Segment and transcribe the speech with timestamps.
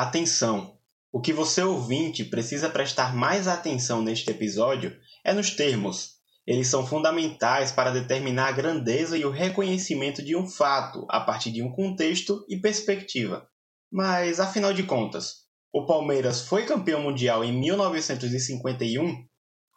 [0.00, 0.78] Atenção!
[1.12, 6.10] O que você ouvinte precisa prestar mais atenção neste episódio é nos termos.
[6.46, 11.50] Eles são fundamentais para determinar a grandeza e o reconhecimento de um fato a partir
[11.50, 13.48] de um contexto e perspectiva.
[13.90, 15.38] Mas, afinal de contas,
[15.74, 19.26] o Palmeiras foi campeão mundial em 1951?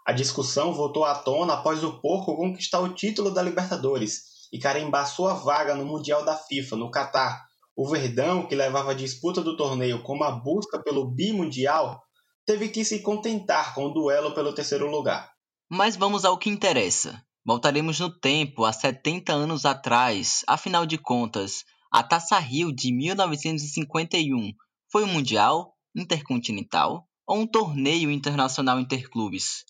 [0.05, 4.21] A discussão voltou à tona após o Porco conquistar o título da Libertadores
[4.53, 8.95] e carimbar sua vaga no Mundial da FIFA no Catar o Verdão, que levava a
[8.95, 12.01] disputa do torneio como a busca pelo bimundial,
[12.45, 15.31] teve que se contentar com o duelo pelo terceiro lugar.
[15.69, 17.23] Mas vamos ao que interessa.
[17.45, 20.43] Voltaremos no tempo, há 70 anos atrás.
[20.47, 24.53] Afinal de contas, a Taça Rio de 1951
[24.91, 29.63] foi um mundial, intercontinental ou um torneio internacional interclubes?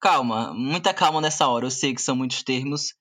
[0.00, 2.94] Calma, muita calma nessa hora, eu sei que são muitos termos,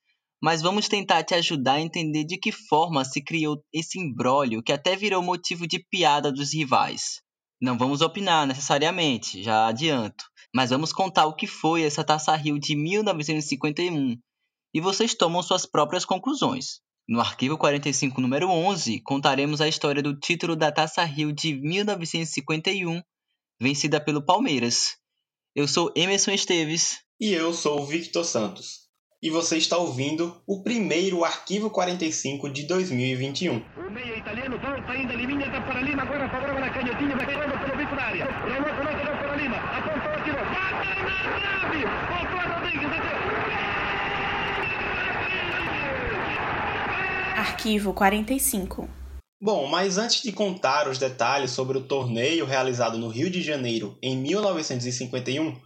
[0.44, 4.74] mas vamos tentar te ajudar a entender de que forma se criou esse imbróglio que
[4.74, 7.22] até virou motivo de piada dos rivais.
[7.62, 12.60] Não vamos opinar necessariamente, já adianto, mas vamos contar o que foi essa Taça Rio
[12.60, 14.18] de 1951
[14.74, 16.82] e vocês tomam suas próprias conclusões.
[17.08, 23.02] No arquivo 45, número 11, contaremos a história do título da Taça Rio de 1951,
[23.62, 24.98] vencida pelo Palmeiras.
[25.56, 26.98] Eu sou Emerson Esteves.
[27.18, 28.83] E eu sou Victor Santos
[29.24, 33.56] e você está ouvindo o primeiro Arquivo 45 de 2021.
[33.56, 37.58] O meia italiano volta ainda Liminha da para Lima, agora favorável na canhotinha, vai pegando
[37.58, 38.26] pelo bico da área.
[38.26, 42.90] Renan coloca da para Lima, apontou, atirou, bate na trave, voltou a Rodrigues,
[47.38, 48.90] Arquivo 45
[49.42, 53.98] Bom, mas antes de contar os detalhes sobre o torneio realizado no Rio de Janeiro
[54.02, 55.58] em 1951,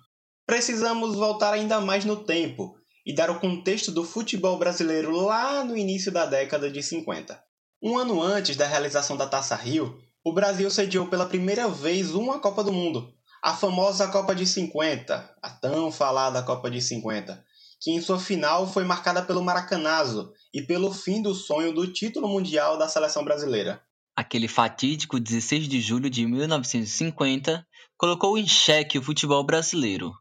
[0.45, 2.76] precisamos voltar ainda mais no tempo
[3.07, 7.41] e dar o contexto do futebol brasileiro lá no início da década de 50.
[7.81, 12.37] Um ano antes da realização da Taça Rio, o Brasil sediou pela primeira vez uma
[12.37, 17.41] Copa do Mundo, a famosa Copa de 50, a tão falada Copa de 50,
[17.79, 22.27] que em sua final foi marcada pelo Maracanazo e pelo fim do sonho do título
[22.27, 23.81] mundial da seleção brasileira.
[24.17, 30.11] Aquele fatídico 16 de julho de 1950 colocou em xeque o futebol brasileiro,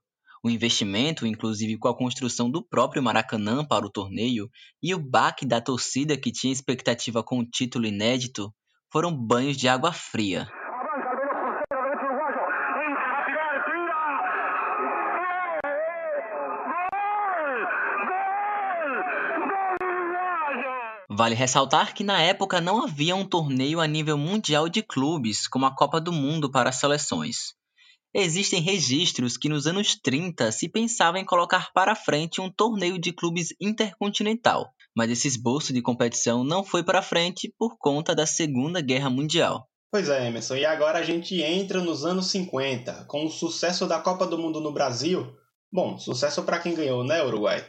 [0.47, 4.49] o investimento, inclusive com a construção do próprio Maracanã para o torneio,
[4.81, 8.55] e o baque da torcida que tinha expectativa com o título inédito,
[8.93, 10.49] foram banhos de água fria.
[21.11, 25.67] Vale ressaltar que na época não havia um torneio a nível mundial de clubes como
[25.67, 27.55] a Copa do Mundo para as seleções.
[28.19, 33.13] Existem registros que nos anos 30 se pensava em colocar para frente um torneio de
[33.13, 38.81] clubes intercontinental, mas esse esboço de competição não foi para frente por conta da Segunda
[38.81, 39.69] Guerra Mundial.
[39.93, 44.01] Pois é, Emerson, e agora a gente entra nos anos 50, com o sucesso da
[44.01, 45.37] Copa do Mundo no Brasil.
[45.71, 47.63] Bom, sucesso para quem ganhou, né, Uruguai?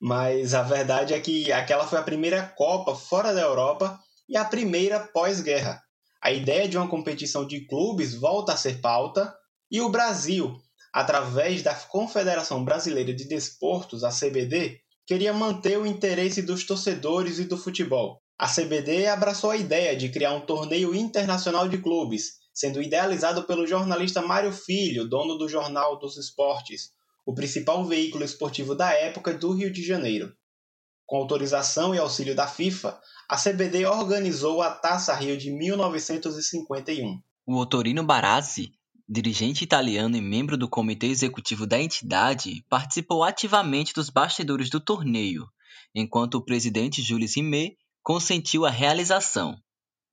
[0.00, 4.46] Mas a verdade é que aquela foi a primeira Copa fora da Europa e a
[4.46, 5.78] primeira pós-guerra.
[6.22, 9.38] A ideia de uma competição de clubes volta a ser pauta
[9.70, 10.60] e o Brasil,
[10.92, 17.44] através da Confederação Brasileira de Desportos, a CBD, queria manter o interesse dos torcedores e
[17.44, 18.20] do futebol.
[18.36, 23.66] A CBD abraçou a ideia de criar um torneio internacional de clubes, sendo idealizado pelo
[23.66, 26.90] jornalista Mário Filho, dono do Jornal dos Esportes,
[27.24, 30.34] o principal veículo esportivo da época do Rio de Janeiro.
[31.06, 32.98] Com autorização e auxílio da FIFA,
[33.28, 37.20] a CBD organizou a Taça Rio de 1951.
[37.46, 38.72] O Otorino Barazzi
[39.12, 45.48] dirigente italiano e membro do comitê executivo da entidade, participou ativamente dos bastidores do torneio,
[45.92, 49.58] enquanto o presidente Jules Rimet consentiu a realização.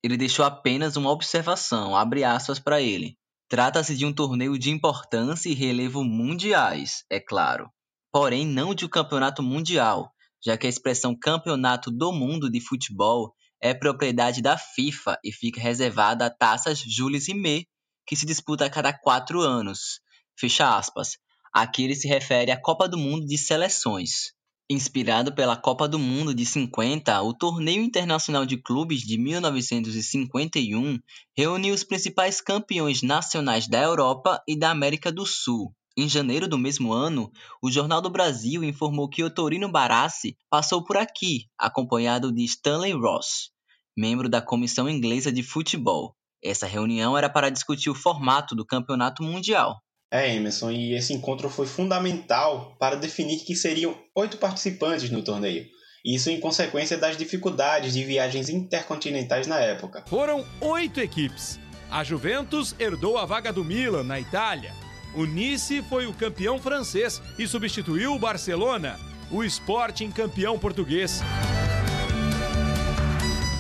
[0.04, 3.16] Ele deixou apenas uma observação, abre aspas para ele.
[3.48, 7.70] Trata-se de um torneio de importância e relevo mundiais, é claro,
[8.12, 10.12] porém não de um campeonato mundial,
[10.44, 13.32] já que a expressão Campeonato do Mundo de Futebol
[13.62, 17.68] é propriedade da FIFA e fica reservada a taças Jules Rimet,
[18.08, 20.00] que se disputa a cada quatro anos.
[20.40, 21.18] Fecha aspas.
[21.54, 24.32] Aqui ele se refere à Copa do Mundo de Seleções.
[24.70, 31.00] Inspirado pela Copa do Mundo de 50, o Torneio Internacional de Clubes de 1951
[31.38, 35.74] reuniu os principais campeões nacionais da Europa e da América do Sul.
[35.96, 37.32] Em janeiro do mesmo ano,
[37.64, 42.92] o Jornal do Brasil informou que o Torino Barassi passou por aqui, acompanhado de Stanley
[42.92, 43.52] Ross,
[43.98, 46.17] membro da Comissão Inglesa de Futebol.
[46.44, 49.82] Essa reunião era para discutir o formato do campeonato mundial.
[50.12, 55.66] É, Emerson, e esse encontro foi fundamental para definir que seriam oito participantes no torneio.
[56.06, 60.06] Isso em consequência das dificuldades de viagens intercontinentais na época.
[60.08, 61.60] Foram oito equipes.
[61.92, 64.74] A Juventus herdou a vaga do Milan na Itália.
[65.14, 69.00] O Nice foi o campeão francês e substituiu o Barcelona,
[69.32, 71.22] o Sporting campeão português.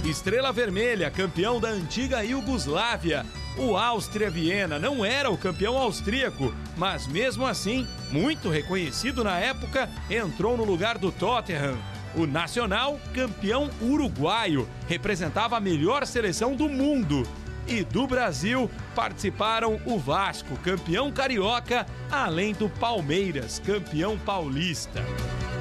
[0.10, 3.26] Estrela Vermelha, campeão da antiga Iugoslávia.
[3.58, 9.90] O Áustria Viena não era o campeão austríaco, mas mesmo assim, muito reconhecido na época,
[10.10, 11.78] entrou no lugar do Tottenham.
[12.16, 17.28] O Nacional, campeão uruguaio, representava a melhor seleção do mundo.
[17.68, 25.04] E do Brasil participaram o Vasco, campeão carioca, além do Palmeiras, campeão paulista.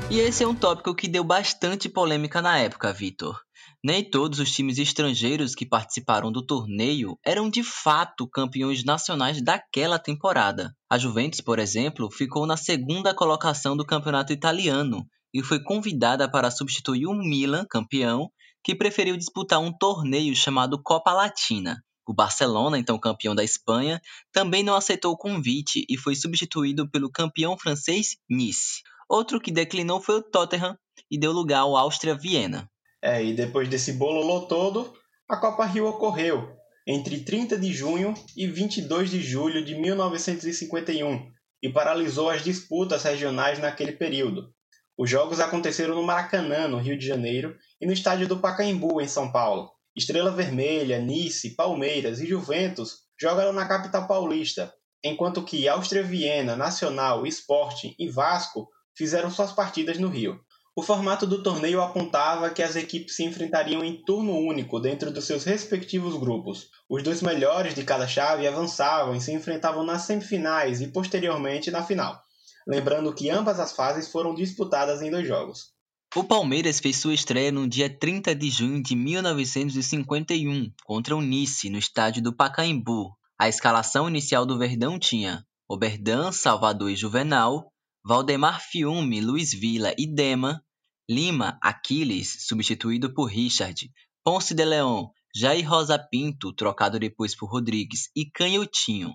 [0.09, 3.41] E esse é um tópico que deu bastante polêmica na época, Vitor.
[3.83, 9.99] Nem todos os times estrangeiros que participaram do torneio eram de fato campeões nacionais daquela
[9.99, 10.73] temporada.
[10.89, 15.05] A Juventus, por exemplo, ficou na segunda colocação do campeonato italiano
[15.35, 18.31] e foi convidada para substituir o Milan, campeão,
[18.63, 21.83] que preferiu disputar um torneio chamado Copa Latina.
[22.07, 24.01] O Barcelona, então campeão da Espanha,
[24.33, 28.83] também não aceitou o convite e foi substituído pelo campeão francês Nice.
[29.09, 30.77] Outro que declinou foi o Tottenham
[31.11, 32.71] e deu lugar ao Áustria Viena.
[33.03, 34.93] É, e depois desse bololô todo,
[35.29, 36.57] a Copa Rio ocorreu
[36.87, 41.31] entre 30 de junho e 22 de julho de 1951
[41.63, 44.53] e paralisou as disputas regionais naquele período.
[44.97, 49.09] Os jogos aconteceram no Maracanã, no Rio de Janeiro, e no estádio do Pacaembu, em
[49.09, 49.71] São Paulo.
[49.97, 57.27] Estrela Vermelha, Nice, Palmeiras e Juventus jogaram na capital paulista, enquanto que Áustria Viena, Nacional,
[57.27, 60.41] Sporting e Vasco fizeram suas partidas no Rio.
[60.79, 65.25] O formato do torneio apontava que as equipes se enfrentariam em turno único dentro dos
[65.25, 66.69] seus respectivos grupos.
[66.87, 71.83] Os dois melhores de cada chave avançavam e se enfrentavam nas semifinais e posteriormente na
[71.83, 72.21] final.
[72.69, 75.75] Lembrando que ambas as fases foram disputadas em dois jogos.
[76.15, 81.71] O Palmeiras fez sua estreia no dia 30 de junho de 1951 contra o Nice
[81.71, 83.17] no estádio do Pacaembu.
[83.39, 87.73] A escalação inicial do Verdão tinha Oberdan, Salvador e Juvenal,
[88.09, 90.63] Valdemar Fiume, Luiz Vila e Dema,
[91.11, 93.91] Lima, Aquiles, substituído por Richard,
[94.23, 99.13] Ponce de Leão, Jair Rosa Pinto, trocado depois por Rodrigues, e Canhotinho.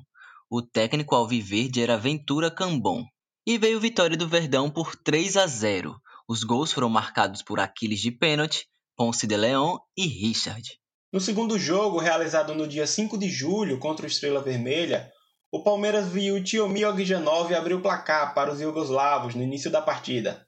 [0.50, 3.06] O técnico alviverde era Ventura Cambon.
[3.48, 5.98] E veio vitória do Verdão por 3 a 0.
[6.28, 8.66] Os gols foram marcados por Aquiles de pênalti,
[8.98, 10.68] Ponce de Leão e Richard.
[11.14, 15.10] No segundo jogo, realizado no dia 5 de julho contra o Estrela Vermelha,
[15.52, 20.48] o Palmeiras viu Tiomi Ogjanov abrir o placar para os iugoslavos no início da partida.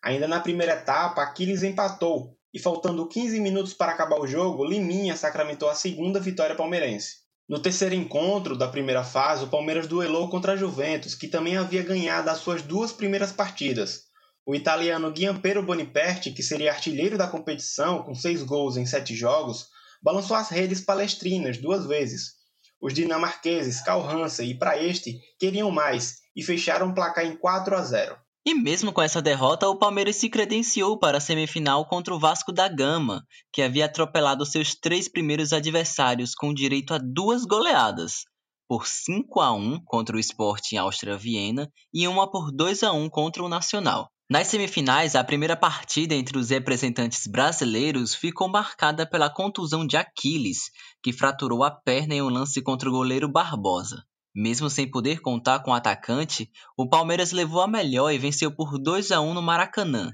[0.00, 5.16] Ainda na primeira etapa, Aquiles empatou e, faltando 15 minutos para acabar o jogo, Liminha
[5.16, 7.16] sacramentou a segunda vitória palmeirense.
[7.48, 11.82] No terceiro encontro da primeira fase, o Palmeiras duelou contra a Juventus, que também havia
[11.82, 14.04] ganhado as suas duas primeiras partidas.
[14.46, 19.66] O italiano Gianpero Boniperti, que seria artilheiro da competição com seis gols em sete jogos,
[20.00, 22.35] balançou as redes palestrinas duas vezes.
[22.80, 27.82] Os dinamarqueses Karl Hansen e Praeste queriam mais e fecharam o placar em 4 a
[27.82, 28.16] 0.
[28.46, 32.52] E mesmo com essa derrota, o Palmeiras se credenciou para a semifinal contra o Vasco
[32.52, 38.24] da Gama, que havia atropelado seus três primeiros adversários com direito a duas goleadas,
[38.68, 43.08] por 5 a 1 contra o Sporting Áustria Viena e uma por 2 a 1
[43.08, 44.08] contra o Nacional.
[44.28, 50.72] Nas semifinais, a primeira partida entre os representantes brasileiros ficou marcada pela contusão de Aquiles,
[51.00, 54.04] que fraturou a perna em um lance contra o goleiro Barbosa.
[54.34, 58.76] Mesmo sem poder contar com o atacante, o Palmeiras levou a melhor e venceu por
[58.80, 60.10] 2 a 1 no Maracanã.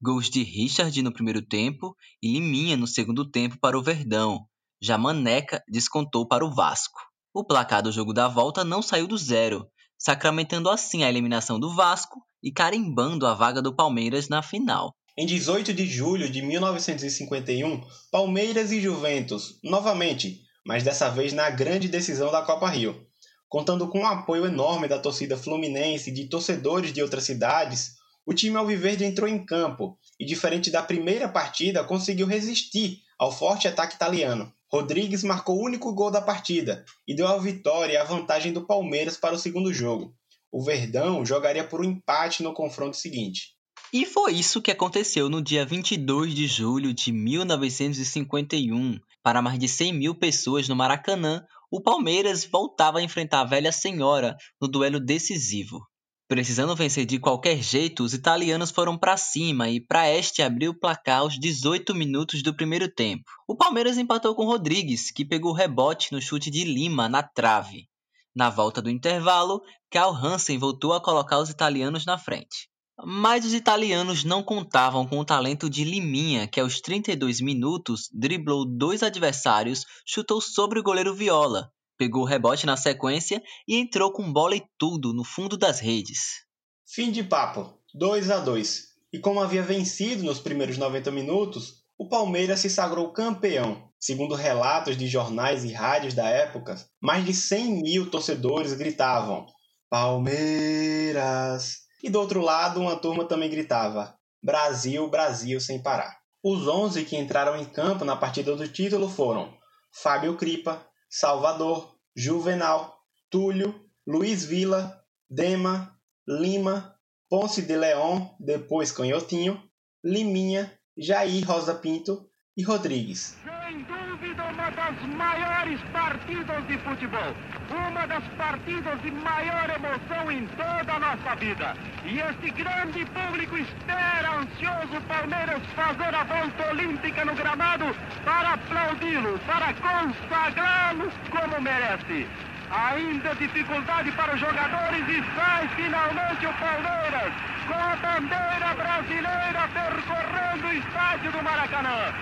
[0.00, 4.46] Gols de Richard no primeiro tempo e Liminha no segundo tempo para o Verdão.
[4.80, 6.98] Já Maneca descontou para o Vasco.
[7.34, 11.74] O placar do jogo da volta não saiu do zero, sacramentando assim a eliminação do
[11.74, 14.94] Vasco e carimbando a vaga do Palmeiras na final.
[15.16, 21.88] Em 18 de julho de 1951, Palmeiras e Juventus, novamente, mas dessa vez na grande
[21.88, 23.06] decisão da Copa Rio.
[23.48, 28.32] Contando com o apoio enorme da torcida fluminense e de torcedores de outras cidades, o
[28.32, 33.96] time alviverde entrou em campo e, diferente da primeira partida, conseguiu resistir ao forte ataque
[33.96, 34.52] italiano.
[34.72, 38.64] Rodrigues marcou o único gol da partida e deu a vitória e a vantagem do
[38.64, 40.14] Palmeiras para o segundo jogo.
[40.52, 43.54] O Verdão jogaria por um empate no confronto seguinte.
[43.92, 48.98] E foi isso que aconteceu no dia 22 de julho de 1951.
[49.22, 53.72] Para mais de 100 mil pessoas no Maracanã, o Palmeiras voltava a enfrentar a velha
[53.72, 55.80] senhora no duelo decisivo.
[56.28, 61.20] Precisando vencer de qualquer jeito, os italianos foram para cima e Praeste abriu o placar
[61.20, 63.24] aos 18 minutos do primeiro tempo.
[63.48, 67.89] O Palmeiras empatou com Rodrigues, que pegou rebote no chute de Lima na trave.
[68.34, 69.60] Na volta do intervalo,
[69.90, 72.68] Karl Hansen voltou a colocar os italianos na frente.
[73.04, 78.64] Mas os italianos não contavam com o talento de Liminha, que aos 32 minutos driblou
[78.64, 81.70] dois adversários, chutou sobre o goleiro Viola
[82.00, 86.46] pegou o rebote na sequência e entrou com bola e tudo no fundo das redes.
[86.86, 88.88] Fim de papo, 2 a 2.
[89.12, 93.90] E como havia vencido nos primeiros 90 minutos, o Palmeiras se sagrou campeão.
[94.00, 99.44] Segundo relatos de jornais e rádios da época, mais de 100 mil torcedores gritavam
[99.90, 101.80] Palmeiras!
[102.02, 106.16] E do outro lado, uma turma também gritava Brasil, Brasil sem parar.
[106.42, 109.52] Os 11 que entraram em campo na partida do título foram
[109.92, 112.96] Fábio Cripa, Salvador, Juvenal,
[113.28, 115.94] Túlio, Luiz Vila, Dema,
[116.26, 116.96] Lima,
[117.28, 119.62] Ponce de Leão, depois Canhotinho,
[120.02, 123.34] Liminha, Jair Rosa Pinto e Rodrigues.
[123.42, 127.32] Sem dúvida, uma das maiores partidas de futebol.
[127.70, 131.74] Uma das partidas de maior emoção em toda a nossa vida.
[132.04, 137.86] E este grande público espera ansioso Palmeiras fazer a volta olímpica no gramado
[138.22, 142.28] para aplaudi-lo, para consagrá-lo como merece.
[142.70, 147.32] Ainda dificuldade para os jogadores e sai finalmente o Palmeiras
[147.66, 152.14] com a bandeira brasileira percorrendo o estádio do Maracanã.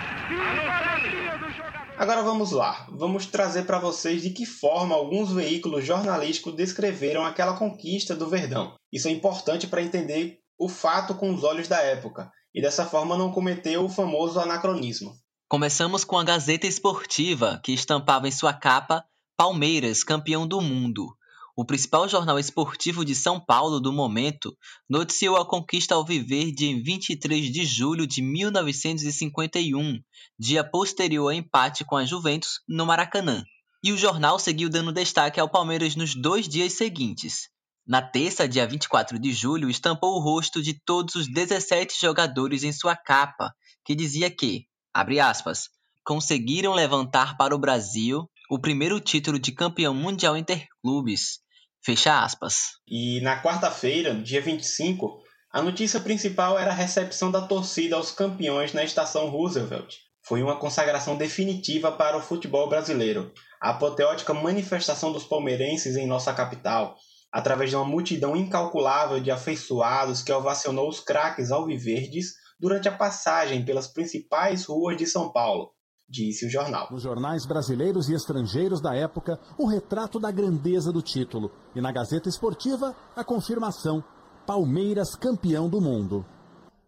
[1.98, 7.56] Agora vamos lá, vamos trazer para vocês de que forma alguns veículos jornalísticos descreveram aquela
[7.58, 8.74] conquista do Verdão.
[8.90, 13.18] Isso é importante para entender o fato com os olhos da época e dessa forma
[13.18, 15.12] não cometer o famoso anacronismo.
[15.46, 19.04] Começamos com a Gazeta Esportiva, que estampava em sua capa
[19.38, 21.16] Palmeiras, campeão do mundo.
[21.56, 24.52] O principal jornal esportivo de São Paulo do momento
[24.90, 30.00] noticiou a conquista ao de em 23 de julho de 1951,
[30.36, 33.44] dia posterior ao empate com a Juventus no Maracanã.
[33.80, 37.48] E o jornal seguiu dando destaque ao Palmeiras nos dois dias seguintes.
[37.86, 42.72] Na terça, dia 24 de julho, estampou o rosto de todos os 17 jogadores em
[42.72, 43.54] sua capa,
[43.84, 45.68] que dizia que, abre aspas,
[46.04, 51.40] conseguiram levantar para o Brasil o primeiro título de campeão mundial interclubes.
[51.84, 52.70] Fecha aspas.
[52.88, 55.20] E na quarta-feira, dia 25,
[55.52, 59.96] a notícia principal era a recepção da torcida aos campeões na estação Roosevelt.
[60.22, 63.32] Foi uma consagração definitiva para o futebol brasileiro.
[63.60, 66.96] A apoteótica manifestação dos palmeirenses em nossa capital,
[67.30, 73.62] através de uma multidão incalculável de afeiçoados que ovacionou os craques alviverdes durante a passagem
[73.62, 75.70] pelas principais ruas de São Paulo,
[76.08, 76.88] disse o jornal.
[76.90, 81.50] Nos jornais brasileiros e estrangeiros da época, o retrato da grandeza do título.
[81.74, 84.02] E na Gazeta Esportiva, a confirmação:
[84.46, 86.24] Palmeiras campeão do mundo.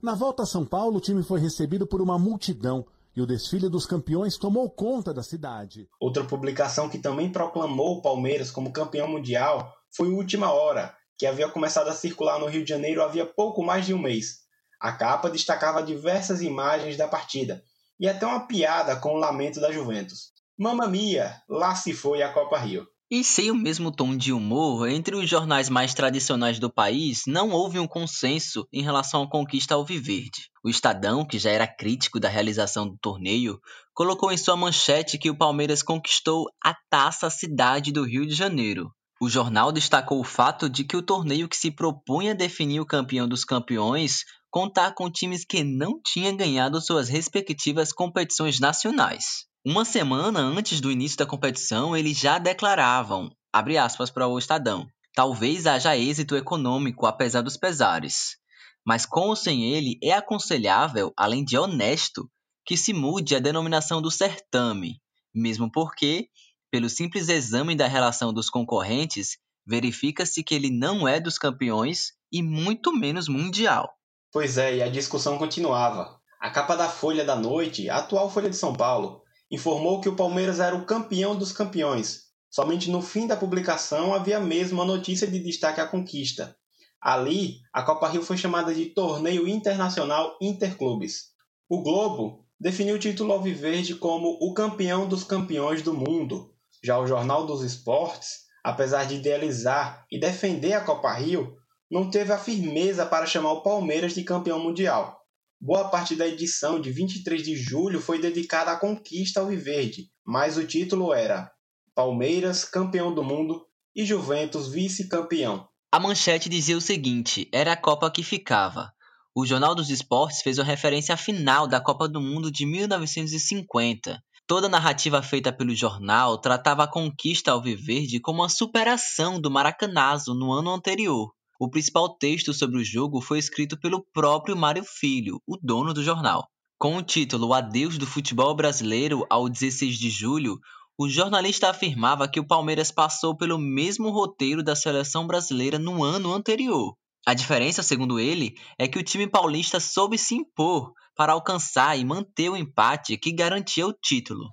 [0.02, 3.68] Na volta a São Paulo, o time foi recebido por uma multidão e o desfile
[3.68, 5.88] dos campeões tomou conta da cidade.
[6.00, 11.26] Outra publicação que também proclamou o Palmeiras como campeão mundial foi o Última Hora, que
[11.26, 14.38] havia começado a circular no Rio de Janeiro havia pouco mais de um mês.
[14.80, 17.62] A capa destacava diversas imagens da partida,
[18.00, 20.32] e até uma piada com o lamento da Juventus.
[20.58, 22.86] Mamma mia, lá se foi a Copa Rio.
[23.10, 27.50] E sem o mesmo tom de humor, entre os jornais mais tradicionais do país, não
[27.50, 30.48] houve um consenso em relação à conquista alviverde.
[30.64, 33.58] O Estadão, que já era crítico da realização do torneio,
[33.92, 38.92] colocou em sua manchete que o Palmeiras conquistou a taça cidade do Rio de Janeiro.
[39.20, 43.28] O jornal destacou o fato de que o torneio que se propunha definir o campeão
[43.28, 49.46] dos campeões contar com times que não tinham ganhado suas respectivas competições nacionais.
[49.64, 54.86] Uma semana antes do início da competição, eles já declaravam, abre aspas para o Estadão,
[55.14, 58.36] talvez haja êxito econômico apesar dos pesares,
[58.84, 62.28] mas com ou sem ele é aconselhável, além de honesto,
[62.64, 65.00] que se mude a denominação do certame,
[65.34, 66.28] mesmo porque,
[66.70, 72.42] pelo simples exame da relação dos concorrentes, verifica-se que ele não é dos campeões e
[72.42, 73.92] muito menos mundial.
[74.32, 76.20] Pois é, e a discussão continuava.
[76.40, 80.14] A capa da Folha da Noite, a atual Folha de São Paulo, informou que o
[80.14, 82.30] Palmeiras era o campeão dos campeões.
[82.48, 86.56] Somente no fim da publicação havia mesmo a notícia de destaque à conquista.
[87.00, 91.30] Ali, a Copa Rio foi chamada de Torneio Internacional Interclubes.
[91.68, 96.54] O Globo definiu o título alviverde como o campeão dos campeões do mundo.
[96.84, 101.56] Já o Jornal dos Esportes, apesar de idealizar e defender a Copa Rio,
[101.90, 105.18] não teve a firmeza para chamar o Palmeiras de campeão mundial.
[105.60, 110.66] Boa parte da edição de 23 de julho foi dedicada à conquista alviverde, mas o
[110.66, 111.50] título era
[111.94, 115.68] Palmeiras campeão do mundo e Juventus vice-campeão.
[115.92, 118.92] A manchete dizia o seguinte: era a Copa que ficava.
[119.34, 124.22] O Jornal dos Esportes fez uma referência à final da Copa do Mundo de 1950.
[124.46, 130.34] Toda a narrativa feita pelo jornal tratava a conquista alviverde como uma superação do Maracanazo
[130.34, 131.32] no ano anterior.
[131.62, 136.02] O principal texto sobre o jogo foi escrito pelo próprio Mário Filho, o dono do
[136.02, 136.48] jornal.
[136.78, 140.58] Com o título Adeus do Futebol Brasileiro ao 16 de julho,
[140.98, 146.32] o jornalista afirmava que o Palmeiras passou pelo mesmo roteiro da seleção brasileira no ano
[146.32, 146.94] anterior.
[147.26, 152.06] A diferença, segundo ele, é que o time paulista soube se impor para alcançar e
[152.06, 154.48] manter o empate que garantia o título.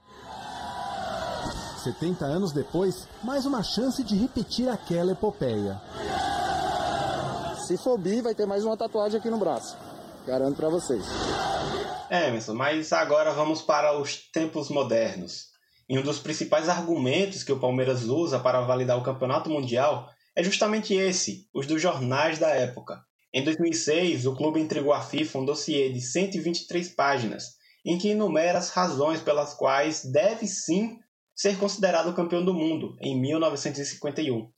[1.86, 5.82] 70 anos depois, mais uma chance de repetir aquela epopeia.
[7.68, 9.78] Se for bi, vai ter mais uma tatuagem aqui no braço.
[10.26, 11.04] Garanto para vocês.
[12.10, 15.48] É, Emerson, mas agora vamos para os tempos modernos.
[15.90, 20.42] E um dos principais argumentos que o Palmeiras usa para validar o campeonato mundial é
[20.42, 23.02] justamente esse, os dos jornais da época.
[23.34, 28.60] Em 2006, o clube entregou à FIFA um dossiê de 123 páginas, em que enumera
[28.60, 31.00] as razões pelas quais deve sim
[31.36, 34.50] ser considerado campeão do mundo em 1951.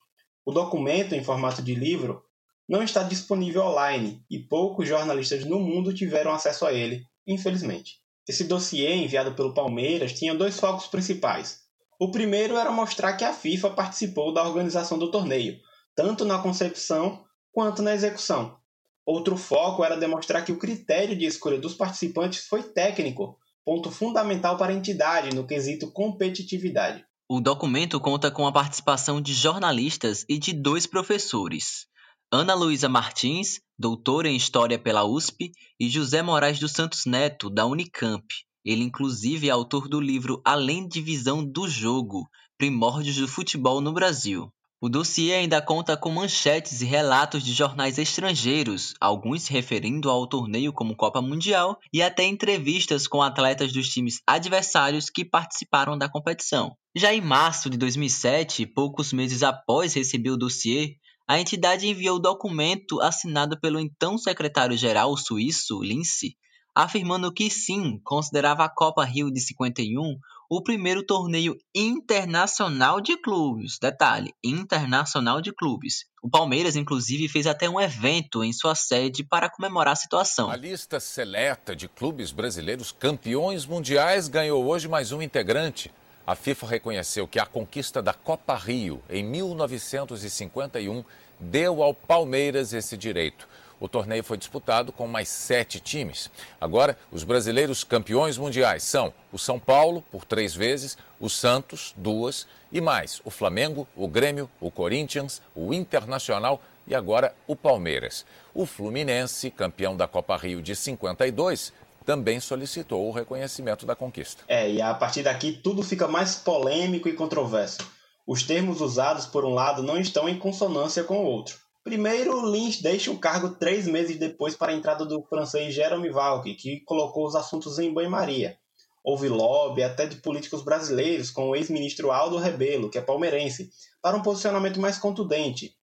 [0.45, 2.28] O documento, em formato de livro,
[2.69, 7.95] não está disponível online e poucos jornalistas no mundo tiveram acesso a ele, infelizmente.
[8.27, 11.61] Esse dossiê enviado pelo Palmeiras tinha dois focos principais.
[11.99, 15.57] O primeiro era mostrar que a FIFA participou da organização do torneio,
[15.95, 18.55] tanto na concepção quanto na execução.
[19.03, 23.35] Outro foco era demonstrar que o critério de escolha dos participantes foi técnico,
[23.65, 27.03] ponto fundamental para a entidade no quesito competitividade.
[27.27, 31.87] O documento conta com a participação de jornalistas e de dois professores.
[32.31, 37.65] Ana Luísa Martins, doutora em História pela USP, e José Moraes dos Santos Neto, da
[37.65, 38.23] Unicamp.
[38.63, 43.91] Ele, inclusive, é autor do livro Além de Visão do Jogo Primórdios do Futebol no
[43.91, 44.53] Brasil.
[44.79, 50.27] O dossiê ainda conta com manchetes e relatos de jornais estrangeiros, alguns se referindo ao
[50.27, 56.07] torneio como Copa Mundial, e até entrevistas com atletas dos times adversários que participaram da
[56.07, 56.75] competição.
[56.95, 60.95] Já em março de 2007, poucos meses após receber o dossiê,
[61.29, 66.35] a entidade enviou o documento assinado pelo então secretário-geral suíço, Lince,
[66.73, 70.17] afirmando que sim, considerava a Copa Rio de 51
[70.49, 73.77] o primeiro torneio internacional de clubes.
[73.79, 76.05] Detalhe, internacional de clubes.
[76.23, 80.49] O Palmeiras, inclusive, fez até um evento em sua sede para comemorar a situação.
[80.49, 85.91] A lista seleta de clubes brasileiros campeões mundiais ganhou hoje mais um integrante
[86.29, 91.03] a FIFA reconheceu que a conquista da Copa Rio em 1951
[91.39, 93.49] deu ao Palmeiras esse direito.
[93.79, 96.29] O torneio foi disputado com mais sete times.
[96.61, 102.45] Agora, os brasileiros campeões mundiais são o São Paulo, por três vezes, o Santos, duas,
[102.71, 108.23] e mais o Flamengo, o Grêmio, o Corinthians, o Internacional e agora o Palmeiras.
[108.53, 111.73] O Fluminense, campeão da Copa Rio de 52,
[112.09, 114.41] também solicitou o reconhecimento da conquista.
[114.47, 117.87] É, e a partir daqui tudo fica mais polêmico e controverso.
[118.25, 121.59] Os termos usados por um lado não estão em consonância com o outro.
[121.83, 126.51] Primeiro, Lynch deixa o cargo três meses depois para a entrada do francês Jerome Valk,
[126.55, 128.57] que colocou os assuntos em banho-maria.
[129.03, 133.69] Houve lobby até de políticos brasileiros, com o ex-ministro Aldo Rebelo, que é palmeirense,
[134.01, 135.75] para um posicionamento mais contundente.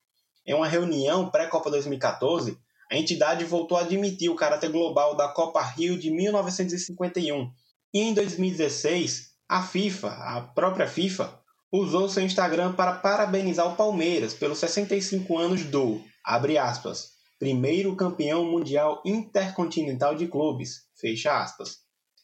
[0.44, 2.58] Em uma reunião pré-Copa 2014,
[2.90, 7.50] a entidade voltou a admitir o caráter global da Copa Rio de 1951.
[7.92, 11.40] E em 2016, a FIFA, a própria FIFA,
[11.72, 18.44] usou seu Instagram para parabenizar o Palmeiras pelos 65 anos do, abre aspas, primeiro campeão
[18.44, 21.78] mundial intercontinental de clubes, fecha aspas.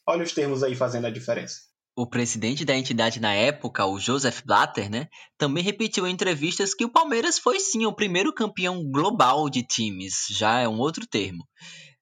[0.07, 1.72] Olha os termos aí fazendo a diferença.
[1.95, 6.83] O presidente da entidade na época, o Joseph Blatter, né, também repetiu em entrevistas que
[6.83, 11.47] o Palmeiras foi sim o primeiro campeão global de times, já é um outro termo.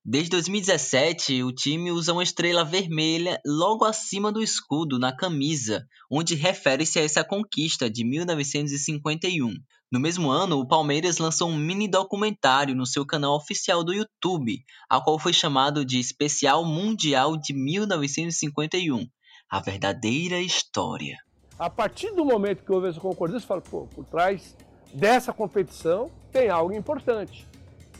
[0.03, 6.35] Desde 2017, o time usa uma estrela vermelha logo acima do escudo na camisa, onde
[6.35, 9.53] refere-se a essa conquista de 1951.
[9.91, 14.63] No mesmo ano, o Palmeiras lançou um mini documentário no seu canal oficial do YouTube,
[14.89, 19.05] a qual foi chamado de Especial Mundial de 1951
[19.51, 21.17] a verdadeira história.
[21.59, 24.55] A partir do momento que houve essa concordância, fala, pô, por trás
[24.93, 27.45] dessa competição tem algo importante.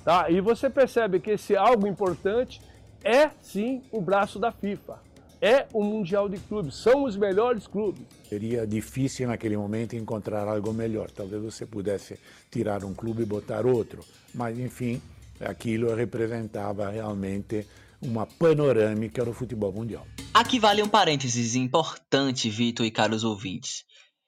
[0.05, 0.31] Tá?
[0.31, 2.61] E você percebe que esse algo importante
[3.03, 4.99] é sim o braço da FIFA.
[5.41, 8.03] É o Mundial de Clubes, são os melhores clubes.
[8.29, 11.11] Seria difícil naquele momento encontrar algo melhor.
[11.11, 12.17] Talvez você pudesse
[12.49, 14.05] tirar um clube e botar outro.
[14.33, 15.01] Mas, enfim,
[15.39, 17.67] aquilo representava realmente
[18.01, 20.05] uma panorâmica do futebol mundial.
[20.33, 23.83] Aqui vale um parênteses importante, Vitor e caros ouvintes,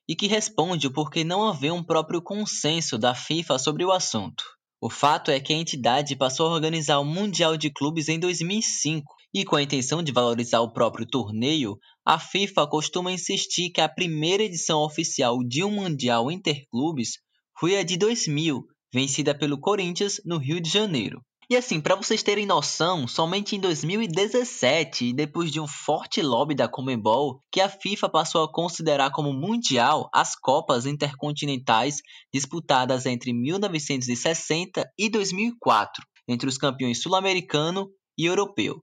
[0.07, 4.43] e que responde o porquê não haver um próprio consenso da FIFA sobre o assunto.
[4.81, 9.05] O fato é que a entidade passou a organizar o Mundial de Clubes em 2005
[9.33, 13.87] e, com a intenção de valorizar o próprio torneio, a FIFA costuma insistir que a
[13.87, 17.13] primeira edição oficial de um Mundial Interclubes
[17.57, 18.61] foi a de 2000,
[18.93, 21.21] vencida pelo Corinthians no Rio de Janeiro.
[21.49, 26.67] E assim, para vocês terem noção, somente em 2017, depois de um forte lobby da
[26.67, 31.97] Comebol, que a FIFA passou a considerar como mundial as Copas Intercontinentais
[32.33, 38.81] disputadas entre 1960 e 2004, entre os campeões sul-americano e europeu.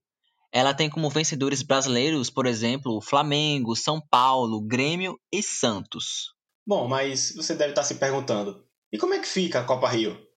[0.53, 6.35] Ela tem como vencedores brasileiros, por exemplo, o Flamengo, São Paulo, Grêmio e Santos.
[6.67, 10.30] Bom, mas você deve estar se perguntando: e como é que fica a Copa Rio?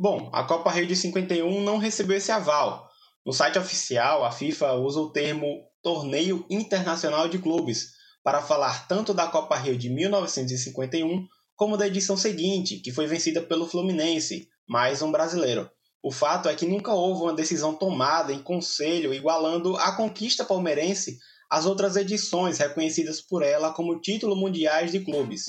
[0.00, 2.88] Bom, a Copa Rio de 51 não recebeu esse aval.
[3.26, 7.88] No site oficial, a FIFA usa o termo Torneio Internacional de Clubes
[8.22, 13.42] para falar tanto da Copa Rio de 1951 como da edição seguinte, que foi vencida
[13.42, 15.68] pelo Fluminense, mais um brasileiro.
[16.00, 21.18] O fato é que nunca houve uma decisão tomada em conselho igualando a conquista palmeirense
[21.50, 25.46] às outras edições reconhecidas por ela como título mundiais de clubes.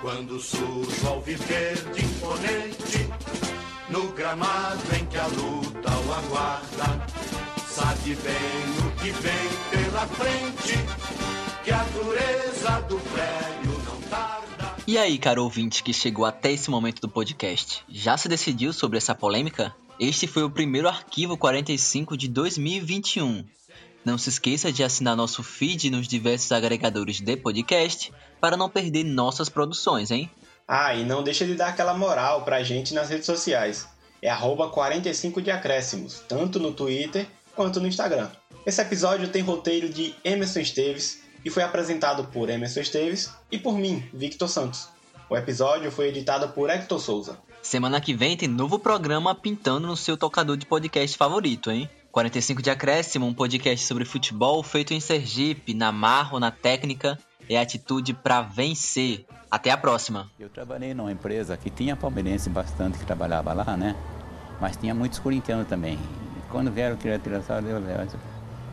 [0.00, 3.08] Quando surge ao viver de imponente,
[3.90, 7.06] no gramado em que a luta o aguarda,
[7.66, 10.74] sabe bem o que vem pela frente,
[11.64, 14.76] que a dureza do prédio não tarda.
[14.86, 18.98] E aí, caro ouvinte que chegou até esse momento do podcast, já se decidiu sobre
[18.98, 19.74] essa polêmica?
[19.98, 23.44] Este foi o primeiro arquivo 45 de 2021.
[24.04, 29.04] Não se esqueça de assinar nosso feed nos diversos agregadores de podcast para não perder
[29.04, 30.30] nossas produções, hein?
[30.66, 33.86] Ah, e não deixa de dar aquela moral pra gente nas redes sociais.
[34.20, 38.28] É 45 de acréscimos, tanto no Twitter quanto no Instagram.
[38.66, 43.78] Esse episódio tem roteiro de Emerson Esteves e foi apresentado por Emerson Esteves e por
[43.78, 44.88] mim, Victor Santos.
[45.30, 47.38] O episódio foi editado por Hector Souza.
[47.62, 51.88] Semana que vem tem novo programa pintando no seu tocador de podcast favorito, hein?
[52.10, 57.18] 45 de Acréscimo, um podcast sobre futebol feito em Sergipe, na marro, na técnica
[57.48, 59.26] e atitude para vencer.
[59.50, 60.30] Até a próxima.
[60.38, 63.94] Eu trabalhei numa empresa que tinha palmeirense bastante que trabalhava lá, né?
[64.60, 65.94] Mas tinha muitos corintianos também.
[65.94, 67.80] E quando vieram tirar tirar sarro, eu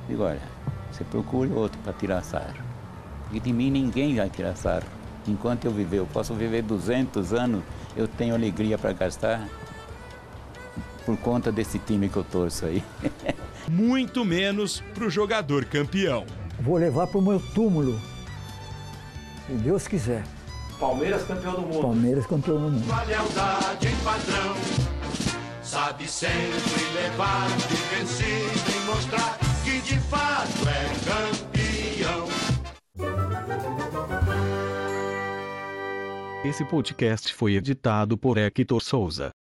[0.08, 0.42] digo, olha,
[0.92, 2.56] você procure outro para tirar sarro.
[3.24, 4.88] Porque de mim ninguém vai tirar sarro.
[5.28, 7.64] Enquanto eu viver, eu posso viver 200 anos,
[7.96, 9.48] eu tenho alegria para gastar
[11.06, 12.84] por conta desse time que eu torço aí.
[13.70, 16.26] Muito menos para o jogador campeão.
[16.60, 18.00] Vou levar para o meu túmulo,
[19.46, 20.24] se Deus quiser.
[20.80, 21.82] Palmeiras campeão do mundo.
[21.82, 22.86] Palmeiras campeão do mundo.
[23.08, 24.56] Lealdade em padrão,
[25.62, 32.28] sabe sempre levar de vencido e mostrar que de fato é campeão.
[36.44, 39.32] Esse podcast foi editado por Hector Souza.